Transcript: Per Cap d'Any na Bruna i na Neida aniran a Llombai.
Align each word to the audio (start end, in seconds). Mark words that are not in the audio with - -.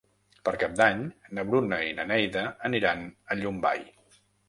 Per 0.47 0.53
Cap 0.63 0.73
d'Any 0.79 1.03
na 1.39 1.45
Bruna 1.51 1.81
i 1.91 1.93
na 2.01 2.07
Neida 2.15 2.49
aniran 2.73 3.09
a 3.37 3.43
Llombai. 3.43 3.91